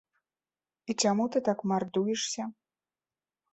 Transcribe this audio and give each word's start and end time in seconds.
І 0.91 0.95
чаму 1.03 1.27
ты 1.35 1.43
так 1.49 1.63
мардуешся? 1.73 2.43